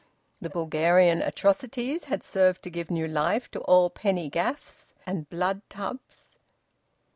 [0.41, 5.61] The Bulgarian Atrocities had served to give new life to all penny gaffs and blood
[5.69, 6.39] tubs.